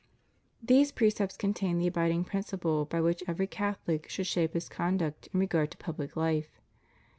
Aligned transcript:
These 0.63 0.91
precepts 0.93 1.37
contain 1.37 1.77
the 1.77 1.85
abiding 1.85 2.23
principle 2.23 2.85
by 2.85 3.01
which 3.01 3.21
every 3.27 3.45
Catholic 3.45 4.09
should 4.09 4.25
shape 4.25 4.55
his 4.55 4.67
conduct 4.67 5.29
in 5.31 5.39
regard 5.39 5.69
to 5.69 5.77
public 5.77 6.15
life. 6.15 6.59